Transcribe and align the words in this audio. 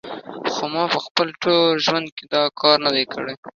خو 0.51 0.63
ما 0.73 0.83
په 0.93 0.99
خپل 1.05 1.27
ټول 1.41 1.59
ژوند 1.85 2.07
کې 2.15 2.23
دا 2.33 2.43
کار 2.59 2.77
نه 2.85 2.91
دی 2.95 3.05
کړی 3.13 3.33